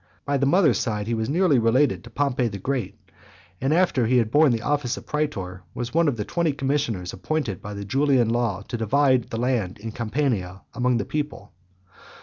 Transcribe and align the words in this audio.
By 0.25 0.37
the 0.37 0.47
mother's 0.47 0.79
side 0.79 1.05
he 1.05 1.13
was 1.13 1.29
nearly 1.29 1.59
related 1.59 2.03
to 2.03 2.09
Pompey 2.09 2.47
the 2.47 2.57
Great; 2.57 2.95
and 3.61 3.71
after 3.71 4.07
he 4.07 4.17
had 4.17 4.31
borne 4.31 4.51
the 4.51 4.63
office 4.63 4.97
of 4.97 5.05
praetor, 5.05 5.61
was 5.75 5.93
one 5.93 6.07
of 6.07 6.17
the 6.17 6.25
twenty 6.25 6.53
commissioners 6.53 7.13
appointed 7.13 7.61
by 7.61 7.75
the 7.75 7.85
Julian 7.85 8.29
law 8.29 8.63
to 8.69 8.77
divide 8.77 9.29
the 9.29 9.37
land 9.37 9.77
in 9.77 9.91
Campania 9.91 10.63
among 10.73 10.97
the 10.97 11.05
people. 11.05 11.51